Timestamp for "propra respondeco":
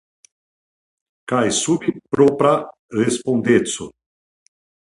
2.17-3.91